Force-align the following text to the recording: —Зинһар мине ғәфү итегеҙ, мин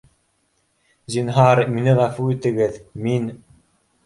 —Зинһар 1.15 1.61
мине 1.75 1.93
ғәфү 2.01 2.27
итегеҙ, 2.37 2.81
мин 3.05 3.31